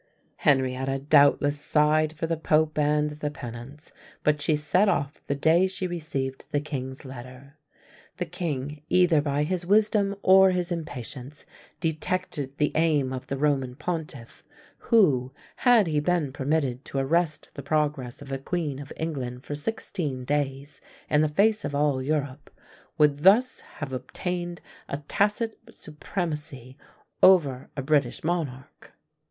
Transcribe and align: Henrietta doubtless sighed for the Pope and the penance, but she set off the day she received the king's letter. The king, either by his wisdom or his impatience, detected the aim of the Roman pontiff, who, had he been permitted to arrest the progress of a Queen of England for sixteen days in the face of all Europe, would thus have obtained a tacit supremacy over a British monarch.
Henrietta 0.37 0.97
doubtless 0.97 1.59
sighed 1.59 2.13
for 2.13 2.25
the 2.25 2.35
Pope 2.35 2.79
and 2.79 3.11
the 3.11 3.29
penance, 3.29 3.91
but 4.23 4.41
she 4.41 4.55
set 4.55 4.89
off 4.89 5.21
the 5.27 5.35
day 5.35 5.67
she 5.67 5.85
received 5.85 6.47
the 6.49 6.59
king's 6.59 7.05
letter. 7.05 7.59
The 8.17 8.25
king, 8.25 8.81
either 8.89 9.21
by 9.21 9.43
his 9.43 9.63
wisdom 9.63 10.15
or 10.23 10.49
his 10.49 10.71
impatience, 10.71 11.45
detected 11.79 12.57
the 12.57 12.71
aim 12.73 13.13
of 13.13 13.27
the 13.27 13.37
Roman 13.37 13.75
pontiff, 13.75 14.43
who, 14.79 15.31
had 15.57 15.85
he 15.85 15.99
been 15.99 16.33
permitted 16.33 16.83
to 16.85 16.97
arrest 16.97 17.51
the 17.53 17.61
progress 17.61 18.23
of 18.23 18.31
a 18.31 18.39
Queen 18.39 18.79
of 18.79 18.91
England 18.97 19.43
for 19.45 19.53
sixteen 19.53 20.25
days 20.25 20.81
in 21.11 21.21
the 21.21 21.27
face 21.27 21.63
of 21.63 21.75
all 21.75 22.01
Europe, 22.01 22.49
would 22.97 23.19
thus 23.19 23.61
have 23.75 23.93
obtained 23.93 24.61
a 24.89 24.97
tacit 25.07 25.59
supremacy 25.69 26.75
over 27.21 27.69
a 27.77 27.83
British 27.83 28.23
monarch. 28.23 28.93